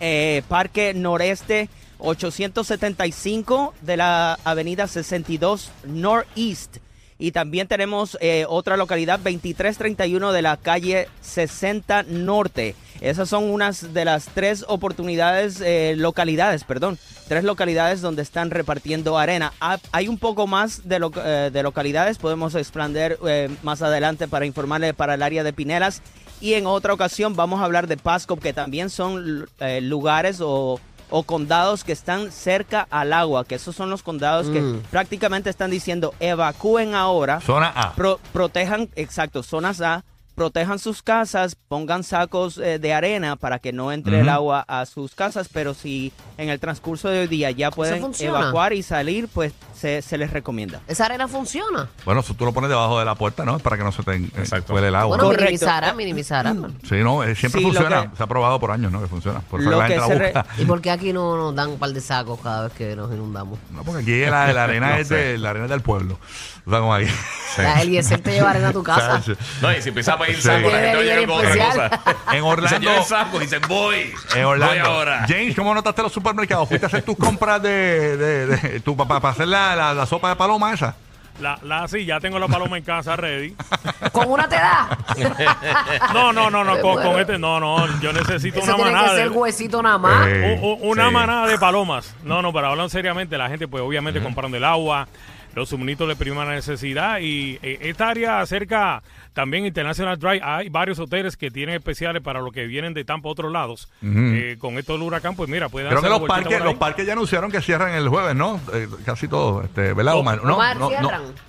Eh, 0.00 0.42
Parque 0.48 0.94
Noreste 0.94 1.68
875 1.98 3.74
de 3.82 3.96
la 3.96 4.38
Avenida 4.44 4.86
62 4.86 5.70
Northeast. 5.84 6.78
Y 7.20 7.32
también 7.32 7.66
tenemos 7.66 8.16
eh, 8.20 8.44
otra 8.48 8.76
localidad 8.76 9.18
2331 9.18 10.30
de 10.30 10.42
la 10.42 10.56
calle 10.56 11.08
60 11.20 12.04
Norte. 12.04 12.76
Esas 13.00 13.28
son 13.28 13.50
unas 13.50 13.92
de 13.92 14.04
las 14.04 14.26
tres 14.26 14.64
oportunidades, 14.68 15.60
eh, 15.60 15.94
localidades, 15.96 16.62
perdón, 16.62 16.96
tres 17.26 17.42
localidades 17.42 18.02
donde 18.02 18.22
están 18.22 18.50
repartiendo 18.50 19.18
arena. 19.18 19.52
Ha- 19.60 19.78
hay 19.90 20.06
un 20.06 20.18
poco 20.18 20.46
más 20.46 20.88
de, 20.88 21.00
lo- 21.00 21.10
eh, 21.16 21.50
de 21.52 21.62
localidades, 21.64 22.18
podemos 22.18 22.54
expander 22.54 23.18
eh, 23.26 23.48
más 23.64 23.82
adelante 23.82 24.28
para 24.28 24.46
informarle 24.46 24.94
para 24.94 25.14
el 25.14 25.22
área 25.22 25.42
de 25.42 25.52
Pinelas. 25.52 26.02
Y 26.40 26.54
en 26.54 26.66
otra 26.68 26.92
ocasión 26.94 27.34
vamos 27.34 27.60
a 27.60 27.64
hablar 27.64 27.88
de 27.88 27.96
Pasco, 27.96 28.36
que 28.36 28.52
también 28.52 28.90
son 28.90 29.48
lugares 29.82 30.38
o, 30.40 30.78
o 31.10 31.22
condados 31.22 31.84
que 31.84 31.92
están 31.92 32.30
cerca 32.32 32.86
al 32.90 33.12
agua, 33.12 33.44
que 33.44 33.54
esos 33.54 33.74
son 33.74 33.90
los 33.90 34.02
condados 34.02 34.48
que 34.48 34.60
Mm. 34.60 34.82
prácticamente 34.90 35.48
están 35.50 35.70
diciendo 35.70 36.14
evacúen 36.20 36.94
ahora, 36.94 37.40
Zona 37.40 37.68
A. 37.74 37.92
pro- 37.94 38.20
protejan, 38.32 38.88
exacto, 38.96 39.42
zonas 39.42 39.80
A, 39.80 40.04
protejan 40.38 40.78
sus 40.78 41.02
casas, 41.02 41.56
pongan 41.56 42.04
sacos 42.04 42.58
eh, 42.58 42.78
de 42.78 42.94
arena 42.94 43.34
para 43.34 43.58
que 43.58 43.72
no 43.72 43.90
entre 43.90 44.20
el 44.20 44.28
agua 44.28 44.64
a 44.68 44.86
sus 44.86 45.14
casas, 45.16 45.48
pero 45.52 45.74
si 45.74 46.12
en 46.38 46.48
el 46.48 46.60
transcurso 46.60 47.08
del 47.08 47.28
día 47.28 47.50
ya 47.50 47.72
pueden 47.72 48.04
evacuar 48.20 48.72
y 48.72 48.84
salir, 48.84 49.26
pues 49.28 49.52
se, 49.76 50.00
se 50.00 50.16
les 50.16 50.30
recomienda. 50.32 50.80
¿Esa 50.86 51.06
arena 51.06 51.26
funciona? 51.26 51.88
Bueno, 52.04 52.22
tú 52.22 52.44
lo 52.44 52.52
pones 52.52 52.70
debajo 52.70 52.98
de 53.00 53.04
la 53.04 53.16
puerta, 53.16 53.44
¿no? 53.44 53.58
Para 53.58 53.76
que 53.76 53.82
no 53.82 53.90
se 53.90 54.02
te 54.04 54.14
eh, 54.14 54.30
Exacto. 54.36 54.72
cuele 54.72 54.88
el 54.88 54.94
agua. 54.94 55.08
Bueno, 55.16 55.24
Correcto. 55.24 55.44
minimizará, 55.46 55.92
minimizará. 55.92 56.54
sí, 56.88 56.96
no, 57.02 57.24
eh, 57.24 57.34
siempre 57.34 57.60
Sí, 57.60 57.64
funciona. 57.66 58.10
que- 58.10 58.16
Se 58.16 58.22
ha 58.22 58.26
probado 58.28 58.60
por 58.60 58.70
años, 58.70 58.92
¿no? 58.92 59.00
Que 59.00 59.08
funciona. 59.08 59.40
Por 59.40 59.60
eso 59.60 59.70
la 59.70 59.88
gente 59.88 60.14
re-. 60.14 60.32
¿Y 60.58 60.64
por 60.64 60.80
qué 60.80 60.90
aquí 60.92 61.12
no 61.12 61.36
nos 61.36 61.54
dan 61.54 61.70
un 61.70 61.78
par 61.78 61.90
de 61.90 62.00
sacos 62.00 62.38
cada 62.40 62.64
vez 62.68 62.72
que 62.74 62.94
nos 62.94 63.12
inundamos? 63.12 63.58
No, 63.72 63.82
porque 63.82 64.02
aquí 64.02 64.20
la, 64.30 64.52
la 64.52 64.64
arena 64.64 64.88
No 64.92 64.96
es 64.98 65.08
de, 65.08 65.36
la 65.38 65.50
arena 65.50 65.64
es 65.66 65.70
del 65.70 65.80
pueblo. 65.82 66.18
O 66.66 66.70
sea, 66.70 66.80
como 66.80 66.92
ahí. 66.94 67.08
La 67.56 67.80
Eliezer 67.82 68.20
te 68.20 68.30
lleva 68.32 68.50
arena 68.50 68.68
a 68.68 68.72
tu 68.72 68.82
casa. 68.84 69.20
No, 69.62 69.72
y 69.72 69.80
si 69.82 69.88
empieza 69.88 70.12
a 70.12 70.18
pedir 70.28 70.42
Sí. 70.42 70.48
saco, 70.48 70.70
la 70.70 70.78
gente 70.78 70.86
va 70.86 70.98
a 70.98 71.02
Viene 71.02 71.20
llegar 71.20 71.26
con 71.28 71.36
otra 71.38 71.50
especial. 71.50 71.90
cosa. 71.90 72.16
En 72.36 72.42
Orlando. 72.42 72.90
El 72.92 73.04
saco, 73.04 73.36
y 73.36 73.40
dicen, 73.40 73.62
voy. 73.68 74.12
En 74.34 74.44
Orlando. 74.44 74.74
Voy 74.74 74.78
ahora. 74.96 75.24
James, 75.28 75.54
¿cómo 75.56 75.74
notaste 75.74 76.02
los 76.02 76.12
supermercados? 76.12 76.68
¿Fuiste 76.68 76.86
a 76.86 76.88
hacer 76.88 77.02
tus 77.02 77.16
compras 77.16 77.62
de, 77.62 78.16
de, 78.16 78.46
de 78.46 78.80
tu 78.80 78.96
papá 78.96 79.20
para 79.20 79.32
hacer 79.32 79.48
la, 79.48 79.74
la, 79.76 79.94
la 79.94 80.06
sopa 80.06 80.28
de 80.30 80.36
paloma 80.36 80.72
esa? 80.72 80.94
La, 81.40 81.56
la, 81.62 81.86
sí, 81.86 82.04
ya 82.04 82.18
tengo 82.18 82.38
la 82.40 82.48
paloma 82.48 82.76
en 82.78 82.82
casa 82.84 83.14
ready. 83.14 83.54
¿Con 84.12 84.28
una 84.28 84.48
te 84.48 84.56
da? 84.56 84.88
No, 86.12 86.32
no, 86.32 86.50
no, 86.50 86.64
no, 86.64 86.80
con, 86.80 87.20
este, 87.20 87.38
no, 87.38 87.60
no, 87.60 87.86
yo 88.00 88.12
necesito 88.12 88.58
Eso 88.58 88.64
una 88.66 88.74
tiene 88.76 88.90
que 88.90 88.96
manada 88.96 89.14
ser 89.16 89.30
de, 89.30 89.36
huesito 89.36 89.82
nada 89.82 89.98
más. 89.98 90.26
Eh, 90.26 90.58
u- 90.60 90.66
u- 90.72 90.90
una 90.90 91.06
sí. 91.08 91.14
manada 91.14 91.46
de 91.46 91.56
palomas. 91.58 92.14
No, 92.24 92.42
no, 92.42 92.52
pero 92.52 92.68
hablan 92.68 92.90
seriamente, 92.90 93.38
la 93.38 93.48
gente 93.48 93.68
pues 93.68 93.82
obviamente 93.84 94.20
comprando 94.20 94.56
el 94.56 94.64
agua, 94.64 95.06
los 95.54 95.68
suministros 95.68 96.08
de 96.08 96.16
primera 96.16 96.50
necesidad. 96.54 97.18
Y 97.20 97.58
eh, 97.62 97.78
esta 97.82 98.08
área 98.08 98.44
cerca 98.46 99.02
también 99.32 99.66
International 99.66 100.18
Drive, 100.18 100.40
hay 100.42 100.68
varios 100.68 100.98
hoteles 100.98 101.36
que 101.36 101.50
tienen 101.50 101.76
especiales 101.76 102.22
para 102.22 102.40
los 102.40 102.52
que 102.52 102.66
vienen 102.66 102.92
de 102.92 103.04
Tampa 103.04 103.28
a 103.28 103.32
otros 103.32 103.52
lados. 103.52 103.88
Eh, 104.02 104.56
con 104.58 104.78
esto 104.78 104.94
del 104.94 105.02
huracán, 105.02 105.36
pues 105.36 105.48
mira, 105.48 105.68
pueden 105.68 105.88
Creo 105.90 106.00
que 106.00 106.06
hacer 106.08 106.20
los 106.20 106.28
parques, 106.28 106.60
los 106.64 106.74
parques 106.74 107.06
ya 107.06 107.12
anunciaron 107.12 107.50
que 107.50 107.60
cierran 107.62 107.94
el 107.94 108.08
jueves, 108.08 108.34
¿no? 108.34 108.60
Eh, 108.72 108.88
casi 109.04 109.28
todos, 109.28 109.64
este, 109.66 109.92
¿verdad, 109.92 110.14
Omar? 110.16 110.42
No, 110.42 110.54
Omar, 110.54 110.76
no. 110.76 110.88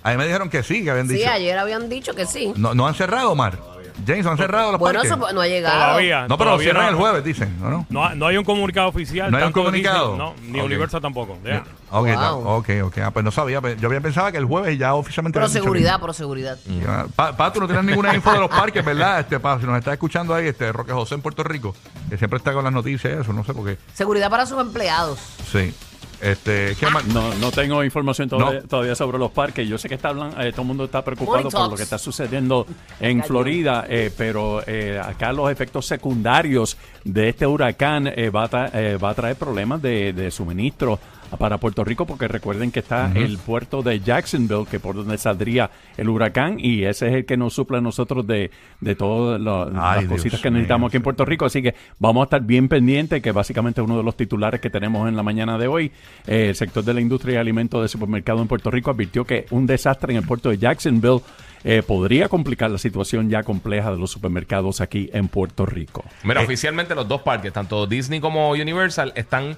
A 0.04 0.10
mí 0.10 0.16
me 0.16 0.24
dijeron 0.26 0.48
que 0.50 0.62
sí, 0.62 0.84
que 0.84 0.90
habían 0.90 1.08
Sí, 1.08 1.14
dicho. 1.14 1.30
ayer 1.30 1.58
habían 1.58 1.88
dicho 1.88 2.14
que 2.14 2.26
sí. 2.26 2.52
No, 2.56 2.74
no 2.74 2.86
han 2.86 2.94
cerrado, 2.94 3.32
Omar. 3.32 3.58
James, 4.06 4.26
¿han 4.26 4.36
cerrado 4.36 4.72
los 4.72 4.80
Bueno, 4.80 5.00
parques? 5.00 5.16
eso 5.16 5.32
no 5.32 5.40
ha 5.40 5.46
llegado. 5.46 5.74
Todavía. 5.78 6.20
no, 6.28 6.36
pero 6.38 6.50
todavía 6.50 6.64
cierran 6.64 6.84
no- 6.84 6.90
el 6.90 6.96
jueves, 6.96 7.24
dicen, 7.24 7.56
¿no? 7.60 7.70
no? 7.70 7.86
No, 7.88 8.14
no 8.14 8.26
hay 8.26 8.36
un 8.36 8.44
comunicado 8.44 8.88
oficial. 8.88 9.30
¿No 9.30 9.36
hay 9.36 9.42
un 9.44 9.52
tanto 9.52 9.70
de 9.70 9.76
Disney, 9.78 9.92
comunicado? 9.92 10.16
no, 10.16 10.34
ni 10.42 10.58
Ok. 10.60 10.66
Universal 10.66 11.00
tampoco. 11.00 11.38
ya. 11.44 11.64
Ok, 11.92 12.06
Wow. 12.14 12.48
ok, 12.58 12.68
ok. 12.84 12.98
Ah, 12.98 13.10
pues 13.10 13.24
no 13.24 13.30
sabía. 13.30 13.60
Yo 13.78 13.88
había 13.88 14.00
pensado 14.00 14.30
que 14.30 14.38
el 14.38 14.44
jueves 14.44 14.78
ya 14.78 14.94
oficialmente. 14.94 15.36
Pero 15.36 15.46
habían 15.46 15.54
dicho 15.54 15.64
seguridad, 15.64 15.94
que- 15.96 16.00
pero 16.00 16.12
seguridad. 16.12 16.58
Ya, 16.66 17.06
Pa, 17.16 17.36
Pa, 17.36 17.52
tú 17.52 17.60
no 17.60 17.66
tienes 17.66 17.84
ninguna 17.84 18.14
info 18.14 18.32
de 18.32 18.38
los 18.38 18.48
parques, 18.48 18.84
¿verdad? 18.84 19.20
Este, 19.20 19.40
pa, 19.40 19.58
si 19.58 19.66
nos 19.66 19.76
está 19.78 19.92
escuchando 19.92 20.34
ahí, 20.34 20.46
este 20.48 20.72
Roque 20.72 20.92
José 20.92 21.14
en 21.16 21.22
Puerto 21.22 21.42
Rico, 21.42 21.74
que 22.08 22.16
siempre 22.16 22.36
está 22.38 22.52
con 22.52 22.62
las 22.64 22.72
noticias, 22.72 23.20
eso, 23.20 23.32
no 23.32 23.44
sé 23.44 23.52
por 23.54 23.64
qué. 23.66 23.78
Seguridad 23.94 24.30
para 24.30 24.46
sus 24.46 24.60
empleados. 24.60 25.18
Sí. 25.50 25.74
Este, 26.20 26.76
¿qué 26.78 26.86
más? 26.90 27.04
No, 27.06 27.32
no 27.36 27.50
tengo 27.50 27.82
información 27.82 28.28
todavía, 28.28 28.60
No. 28.60 28.66
todavía 28.68 28.94
sobre 28.94 29.18
los 29.18 29.30
parques. 29.30 29.66
Yo 29.68 29.78
sé 29.78 29.88
que 29.88 29.94
está 29.94 30.10
hablan- 30.10 30.34
eh, 30.38 30.50
todo 30.52 30.62
el 30.62 30.68
mundo 30.68 30.84
está 30.84 31.02
preocupado 31.02 31.48
por 31.48 31.70
lo 31.70 31.76
que 31.76 31.82
está 31.82 31.98
sucediendo 31.98 32.66
en 33.00 33.22
Florida, 33.24 33.86
eh, 33.88 34.10
pero 34.16 34.62
eh, 34.66 35.00
acá 35.02 35.32
los 35.32 35.50
efectos 35.50 35.86
secundarios 35.86 36.76
de 37.04 37.30
este 37.30 37.46
huracán 37.46 38.06
eh, 38.08 38.28
va, 38.30 38.44
a 38.44 38.50
tra- 38.50 38.70
eh, 38.74 38.96
va 38.98 39.10
a 39.10 39.14
traer 39.14 39.36
problemas 39.36 39.80
de, 39.80 40.12
de 40.12 40.30
suministro 40.30 40.98
para 41.38 41.58
Puerto 41.58 41.84
Rico, 41.84 42.06
porque 42.06 42.28
recuerden 42.28 42.70
que 42.70 42.80
está 42.80 43.10
el 43.14 43.38
puerto 43.38 43.82
de 43.82 44.00
Jacksonville, 44.00 44.66
que 44.70 44.80
por 44.80 44.96
donde 44.96 45.18
saldría 45.18 45.70
el 45.96 46.08
huracán, 46.08 46.58
y 46.58 46.84
ese 46.84 47.08
es 47.08 47.14
el 47.14 47.24
que 47.24 47.36
nos 47.36 47.54
suple 47.54 47.78
a 47.78 47.80
nosotros 47.80 48.26
de, 48.26 48.50
de 48.80 48.94
todas 48.94 49.40
las 49.40 50.00
Dios 50.00 50.12
cositas 50.12 50.40
que 50.40 50.50
mío, 50.50 50.58
necesitamos 50.58 50.88
aquí 50.88 50.96
en. 50.96 51.02
Puerto 51.02 51.24
Rico. 51.24 51.46
Así 51.46 51.62
que 51.62 51.74
vamos 51.98 52.22
a 52.22 52.24
estar 52.24 52.42
bien 52.42 52.68
pendientes, 52.68 53.22
que 53.22 53.32
básicamente 53.32 53.80
es 53.80 53.84
uno 53.84 53.96
de 53.96 54.02
los 54.02 54.16
titulares 54.16 54.60
que 54.60 54.70
tenemos 54.70 55.08
en 55.08 55.16
la 55.16 55.22
mañana 55.22 55.58
de 55.58 55.66
hoy. 55.66 55.92
Eh, 56.26 56.50
el 56.50 56.54
sector 56.54 56.84
de 56.84 56.94
la 56.94 57.00
industria 57.00 57.34
y 57.34 57.36
alimentos 57.38 57.82
de 57.82 57.88
supermercado 57.88 58.42
en 58.42 58.48
Puerto 58.48 58.70
Rico 58.70 58.90
advirtió 58.90 59.24
que 59.24 59.46
un 59.50 59.66
desastre 59.66 60.12
en 60.12 60.18
el 60.18 60.26
puerto 60.26 60.50
de 60.50 60.58
Jacksonville 60.58 61.20
eh, 61.64 61.82
podría 61.82 62.28
complicar 62.28 62.70
la 62.70 62.78
situación 62.78 63.28
ya 63.28 63.42
compleja 63.42 63.90
de 63.90 63.98
los 63.98 64.10
supermercados 64.10 64.80
aquí 64.80 65.10
en 65.12 65.28
Puerto 65.28 65.66
Rico. 65.66 66.04
Mira, 66.24 66.40
oficialmente 66.42 66.94
los 66.94 67.06
dos 67.06 67.22
parques, 67.22 67.52
tanto 67.52 67.86
Disney 67.86 68.20
como 68.20 68.50
Universal, 68.50 69.12
están 69.14 69.56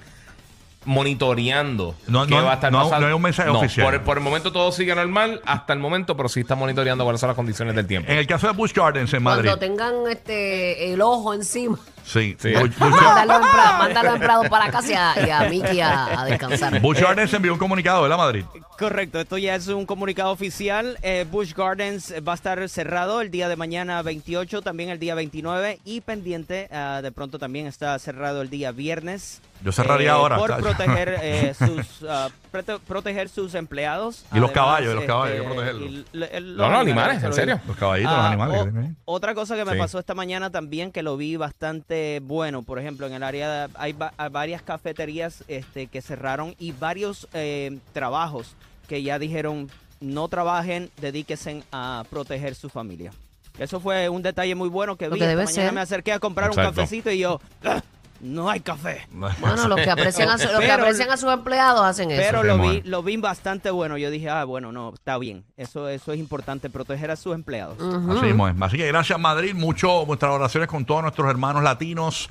monitoreando 0.85 1.95
No, 2.07 2.25
qué 2.25 2.35
no, 2.35 2.43
va 2.43 2.51
a 2.51 2.55
estar 2.55 2.71
no, 2.71 2.79
pasando. 2.79 3.01
no 3.01 3.07
hay 3.07 3.13
un 3.13 3.21
mensaje 3.21 3.49
oficial. 3.49 3.85
Por, 3.85 4.01
por 4.03 4.17
el 4.17 4.23
momento 4.23 4.51
todo 4.51 4.71
sigue 4.71 4.93
normal, 4.95 5.41
hasta 5.45 5.73
el 5.73 5.79
momento, 5.79 6.15
pero 6.15 6.29
sí 6.29 6.41
está 6.41 6.55
monitoreando 6.55 7.03
cuáles 7.03 7.19
son 7.21 7.27
las 7.27 7.35
condiciones 7.35 7.75
del 7.75 7.87
tiempo. 7.87 8.11
En 8.11 8.17
el 8.17 8.27
caso 8.27 8.47
de 8.47 8.53
Busch 8.53 8.73
Gardens 8.73 9.13
en 9.13 9.23
Madrid. 9.23 9.49
Cuando 9.49 9.59
tengan 9.59 9.93
este 10.09 10.93
el 10.93 11.01
ojo 11.01 11.33
encima. 11.33 11.77
Sí. 12.05 12.35
Sí. 12.39 12.53
Manda 12.79 14.03
los 14.03 14.13
empleados 14.15 14.49
para 14.49 14.69
casa 14.71 14.91
y 14.91 14.93
a, 14.93 15.27
y 15.27 15.29
a 15.29 15.49
Mickey 15.49 15.79
a, 15.81 16.21
a 16.21 16.25
descansar. 16.25 16.79
Busch 16.81 16.99
Gardens 16.99 17.33
envió 17.33 17.53
un 17.53 17.59
comunicado, 17.59 18.01
¿verdad, 18.01 18.17
Madrid? 18.17 18.45
Correcto, 18.77 19.19
esto 19.19 19.37
ya 19.37 19.55
es 19.55 19.67
un 19.67 19.85
comunicado 19.85 20.31
oficial. 20.31 20.97
Eh, 21.01 21.25
Busch 21.29 21.53
Gardens 21.55 22.13
va 22.27 22.33
a 22.33 22.35
estar 22.35 22.67
cerrado 22.69 23.21
el 23.21 23.29
día 23.31 23.47
de 23.47 23.55
mañana 23.55 24.01
28, 24.01 24.61
también 24.61 24.89
el 24.89 24.99
día 24.99 25.15
29 25.15 25.79
y 25.85 26.01
pendiente. 26.01 26.67
ah, 26.71 26.99
de 27.01 27.11
pronto 27.11 27.39
también 27.39 27.67
está 27.67 27.97
cerrado 27.99 28.41
el 28.41 28.49
día 28.49 28.71
viernes. 28.71 29.41
Yo 29.63 29.71
cerraría 29.71 30.13
ahora, 30.13 30.37
Por 30.37 30.57
proteger 30.61 31.17
eh, 31.21 31.53
sus 31.57 32.03
ah, 32.09 32.29
prote- 32.53 32.79
proteger 32.79 33.27
sus 33.29 33.55
empleados. 33.55 34.25
Y 34.31 34.39
los 34.39 34.51
Además, 34.51 34.51
caballos, 34.53 34.91
y 34.91 34.95
los 34.95 35.03
caballos, 35.05 35.35
hay 35.35 35.41
que 35.41 35.47
protegerlos. 35.53 35.89
y 35.89 36.05
l- 36.13 36.29
el- 36.31 36.55
No, 36.55 36.69
no, 36.69 36.77
animales, 36.79 37.23
en 37.23 37.33
serio. 37.33 37.59
Los 37.67 37.75
caballitos, 37.77 38.11
los 38.13 38.21
Ah, 38.21 38.27
animales. 38.27 38.61
o- 38.61 38.65
que 38.65 38.71
tienen 38.71 38.89
ahí. 38.91 38.95
otra 39.05 39.33
cosa 39.33 39.55
que 39.55 39.65
me 39.65 39.71
Sí. 39.73 39.77
pasó 39.79 39.99
esta 39.99 40.13
mañana 40.13 40.49
también 40.51 40.91
que 40.91 41.01
lo 41.03 41.17
vi 41.17 41.35
bastante 41.35 42.19
bueno, 42.23 42.61
por 42.61 42.77
ejemplo, 42.79 43.07
en 43.07 43.13
el 43.13 43.23
área 43.23 43.67
de- 43.67 43.73
hay, 43.75 43.93
va- 43.93 44.13
hay 44.17 44.29
varias 44.29 44.61
cafeterías 44.61 45.43
este, 45.47 45.87
que 45.87 46.01
cerraron 46.01 46.55
y 46.59 46.71
varios 46.71 47.27
eh, 47.33 47.79
trabajos 47.93 48.55
que 48.87 49.01
ya 49.01 49.17
dijeron 49.17 49.69
no 49.99 50.27
trabajen, 50.27 50.91
dedíquense 50.97 51.63
a 51.71 52.03
proteger 52.09 52.55
su 52.55 52.69
familia. 52.69 53.11
Eso 53.57 53.79
fue 53.79 54.09
un 54.09 54.21
detalle 54.21 54.53
muy 54.55 54.67
bueno 54.67 54.95
que 54.97 55.07
vi. 55.07 55.19
que 55.19 55.25
Esta 55.25 55.35
mañana 55.45 55.51
ser. 55.63 55.73
me 55.73 55.81
acerqué 55.81 56.11
a 56.11 56.19
comprar 56.19 56.49
un 56.49 56.55
cafecito 56.55 57.09
y 57.11 57.19
yo, 57.19 57.39
"Ah, 57.63 57.81
no 58.23 58.49
hay 58.49 58.61
café. 58.61 59.07
Bueno, 59.11 59.67
los 59.67 59.79
que 59.81 59.89
aprecian 59.91 60.29
a, 60.29 60.37
su- 60.37 60.47
los 60.51 60.59
que 60.59 60.71
aprecian 60.71 61.11
a 61.11 61.17
sus 61.17 61.31
empleados 61.31 61.81
hacen 61.85 62.09
eso. 62.09 62.21
Pero 62.21 62.43
lo 62.43 62.57
vi, 62.57 62.81
lo 62.83 63.03
vi 63.03 63.17
bastante 63.17 63.69
bueno. 63.69 63.97
Yo 63.97 64.09
dije, 64.09 64.29
ah, 64.29 64.43
bueno, 64.45 64.71
no, 64.71 64.93
está 64.93 65.17
bien. 65.17 65.43
Eso, 65.57 65.89
eso 65.89 66.13
es 66.13 66.19
importante, 66.19 66.69
proteger 66.69 67.11
a 67.11 67.15
sus 67.15 67.35
empleados. 67.35 67.77
Así 67.79 68.25
mismo 68.25 68.47
es. 68.47 68.55
Así 68.59 68.77
que 68.77 68.87
gracias, 68.87 69.19
Madrid. 69.19 69.53
Mucho 69.53 70.05
nuestras 70.07 70.31
oraciones 70.31 70.67
con 70.69 70.85
todos 70.85 71.01
nuestros 71.01 71.29
hermanos 71.29 71.63
latinos 71.63 72.29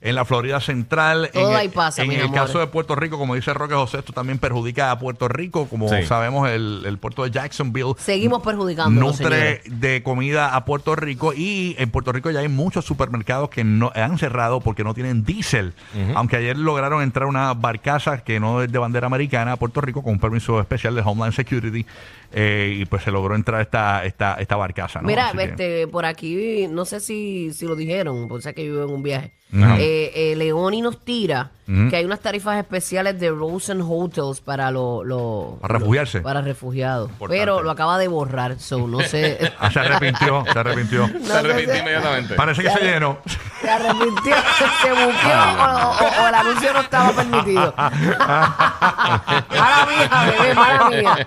en 0.00 0.14
la 0.14 0.24
Florida 0.24 0.60
Central. 0.60 1.30
Todo 1.32 1.50
en 1.50 1.56
ahí 1.56 1.66
el, 1.66 1.72
pasa, 1.72 2.02
En 2.02 2.12
el 2.12 2.30
caso 2.30 2.58
de 2.58 2.66
Puerto 2.66 2.94
Rico, 2.94 3.18
como 3.18 3.34
dice 3.34 3.54
Roque 3.54 3.74
José, 3.74 3.98
esto 4.00 4.12
también 4.12 4.38
perjudica 4.38 4.90
a 4.90 4.98
Puerto 4.98 5.28
Rico. 5.28 5.66
Como 5.68 5.88
Sí. 5.88 6.02
sabemos, 6.04 6.48
el, 6.50 6.82
el 6.86 6.98
puerto 6.98 7.24
de 7.24 7.30
Jacksonville 7.30 7.94
Seguimos 7.98 8.42
perjudicando. 8.42 9.00
nutre 9.00 9.62
de 9.66 10.02
comida 10.02 10.54
a 10.54 10.64
Puerto 10.64 10.94
Rico 10.96 11.32
y 11.34 11.74
en 11.78 11.90
Puerto 11.90 12.12
Rico 12.12 12.30
ya 12.30 12.40
hay 12.40 12.48
muchos 12.48 12.84
supermercados 12.84 13.48
que 13.50 13.64
no 13.64 13.92
han 13.94 14.18
cerrado 14.18 14.60
porque 14.60 14.84
no 14.84 14.94
tienen 14.94 15.24
diésel. 15.24 15.72
Aunque 16.14 16.36
ayer 16.36 16.56
lograron 16.58 17.02
entrar 17.02 17.26
una 17.26 17.52
barcaza 17.54 18.18
que 18.24 18.40
no 18.40 18.62
es 18.62 18.70
de 18.70 18.78
bandera 18.78 19.06
americana 19.06 19.52
a 19.52 19.56
Puerto 19.56 19.80
Rico 19.80 20.02
con 20.02 20.12
un 20.14 20.18
permiso 20.20 20.60
especial 20.60 20.94
de 20.94 21.02
Homeland 21.02 21.32
Security 21.34 21.86
eh, 22.32 22.78
y 22.80 22.84
pues 22.86 23.02
se 23.04 23.10
logró 23.10 23.34
entrar 23.34 23.60
esta 23.60 24.04
esta 24.04 24.34
esta 24.34 24.56
barcaza. 24.56 25.00
¿no? 25.00 25.06
Mira, 25.08 25.28
Así 25.28 25.36
que- 25.38 25.44
este, 25.44 25.88
por 25.88 26.04
aquí, 26.04 26.66
no 26.68 26.84
sé 26.84 27.00
si, 27.00 27.52
si 27.52 27.64
lo 27.66 27.76
dijeron, 27.76 28.26
porque 28.28 28.42
sé 28.42 28.54
que 28.54 28.62
vivo 28.64 28.82
en 28.84 28.90
un 28.90 29.02
viaje. 29.02 29.32
Eh, 29.52 29.83
eh, 30.14 30.36
Leoni 30.36 30.80
nos 30.82 30.98
tira 31.04 31.50
que 31.88 31.96
hay 31.96 32.04
unas 32.04 32.20
tarifas 32.20 32.58
especiales 32.58 33.18
de 33.18 33.30
Rosen 33.30 33.80
Hotels 33.80 34.42
para 34.42 34.70
los... 34.70 35.02
los- 35.06 35.58
Para 35.60 35.78
refugiarse. 35.78 36.20
Para 36.20 36.42
refugiados. 36.42 37.08
Importante. 37.08 37.40
Pero 37.40 37.62
lo 37.62 37.70
acaba 37.70 37.96
de 37.96 38.06
borrar, 38.06 38.58
so 38.58 38.86
no 38.86 39.00
sé. 39.00 39.50
Ah, 39.58 39.70
se 39.70 39.78
arrepintió, 39.80 40.44
se 40.52 40.58
arrepintió. 40.58 41.08
No 41.08 41.24
Se 41.26 41.32
arrepintió 41.32 41.76
inmediatamente. 41.78 42.34
Parece 42.34 42.62
que 42.64 42.70
se 42.70 42.80
llenó. 42.80 43.16
Se 43.62 43.70
arrepintió, 43.70 44.34
se 44.82 44.90
buqueó 44.90 45.40
o, 45.58 46.04
o- 46.04 46.24
o 46.24 46.28
el 46.28 46.34
anuncio 46.34 46.70
no 46.74 46.80
estaba 46.80 47.12
permitido. 47.12 47.74
mala 47.78 49.86
mía, 49.88 50.08
bebé, 50.38 50.54
mala 50.54 50.90
mía. 50.90 51.26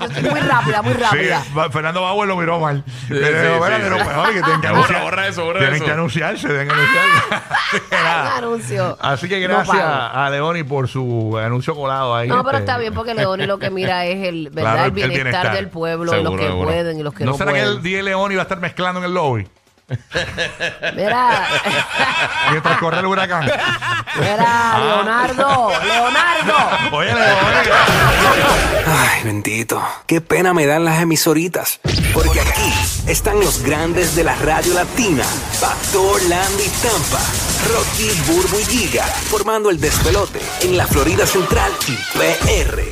Yo 0.00 0.06
estoy 0.06 0.30
muy 0.30 0.40
rápida, 0.40 0.82
muy 0.82 0.94
Sí, 0.94 1.00
rápida. 1.00 1.44
va- 1.56 1.70
Fernando 1.70 2.02
Bauer 2.02 2.28
lo 2.28 2.36
miró 2.36 2.58
mal. 2.58 2.82
Pero, 3.08 3.26
sí, 3.26 3.54
espérate, 3.54 3.84
sí. 3.84 3.90
pues, 4.04 4.16
oye, 4.16 4.34
que 4.34 4.42
tienen 4.42 4.60
que 4.60 4.68
Borra, 4.68 4.78
anunciar. 4.80 5.02
borra 5.02 5.28
eso, 5.28 5.44
borra 5.44 5.58
tienen 5.60 5.76
eso. 5.76 5.84
que 5.84 5.90
anunciarse, 5.92 6.48
tienen 6.48 6.68
que 6.68 6.74
anunciarse. 6.74 7.44
Un 7.90 8.44
anuncio. 8.44 8.96
Así 9.00 9.28
que 9.28 9.40
No 9.40 9.54
gracias 9.54 9.76
pago. 9.76 10.18
a 10.18 10.30
Leoni 10.30 10.62
por 10.62 10.88
su 10.88 11.36
anuncio 11.38 11.74
colado 11.74 12.14
ahí. 12.14 12.28
No, 12.28 12.42
pero 12.44 12.58
este. 12.58 12.70
está 12.70 12.78
bien 12.78 12.94
porque 12.94 13.14
Leoni 13.14 13.46
lo 13.46 13.58
que 13.58 13.70
mira 13.70 14.04
es 14.06 14.26
el, 14.26 14.50
¿verdad? 14.50 14.72
Claro, 14.74 14.94
el 14.96 15.02
el 15.02 15.10
bienestar, 15.10 15.52
del 15.54 15.68
pueblo, 15.68 16.10
Seguro, 16.12 16.30
los 16.30 16.40
que 16.40 16.46
seguro. 16.46 16.68
pueden 16.68 16.98
y 17.00 17.02
los 17.02 17.14
que 17.14 17.24
no, 17.24 17.32
¿No 17.32 17.36
será 17.36 17.52
que 17.52 17.60
el 17.62 17.82
día 17.82 18.02
Leoni 18.02 18.34
va 18.34 18.42
a 18.42 18.44
estar 18.44 18.60
mezclando 18.60 19.00
en 19.00 19.06
el 19.06 19.14
lobby? 19.14 19.46
Mira, 20.96 21.46
Mientras 22.50 22.78
corre 22.78 22.98
el 22.98 23.06
huracán. 23.06 23.44
mira, 24.16 24.78
Leonardo, 24.80 25.70
Leonardo. 25.84 26.96
Oye. 26.96 27.12
Ay, 28.86 29.22
bendito. 29.24 29.80
Qué 30.06 30.20
pena 30.20 30.52
me 30.52 30.66
dan 30.66 30.84
las 30.84 31.00
emisoritas. 31.00 31.78
Porque 32.12 32.40
aquí 32.40 32.72
están 33.06 33.38
los 33.38 33.62
grandes 33.62 34.16
de 34.16 34.24
la 34.24 34.34
radio 34.36 34.74
latina. 34.74 35.24
Pastor, 35.60 36.20
Landy, 36.24 36.68
Tampa. 36.82 37.20
Rocky, 37.72 38.10
Burbu 38.26 38.58
y 38.58 38.64
Giga. 38.64 39.04
Formando 39.04 39.70
el 39.70 39.80
despelote 39.80 40.40
en 40.62 40.76
la 40.76 40.86
Florida 40.86 41.26
Central 41.26 41.70
y 41.86 41.94
PR. 42.18 42.82